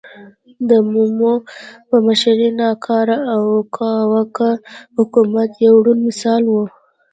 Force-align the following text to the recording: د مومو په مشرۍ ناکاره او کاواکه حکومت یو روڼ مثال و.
د 0.69 0.71
مومو 0.91 1.33
په 1.89 1.95
مشرۍ 2.05 2.49
ناکاره 2.61 3.17
او 3.35 3.43
کاواکه 3.75 4.51
حکومت 4.97 5.49
یو 5.65 5.75
روڼ 5.85 5.97
مثال 6.07 6.43
و. 6.47 6.53